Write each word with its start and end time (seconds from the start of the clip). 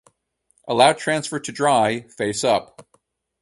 Allow 0.67 0.93
transfer 0.93 1.39
to 1.39 1.51
dry, 1.51 2.07
face 2.17 2.43
up. 2.43 2.89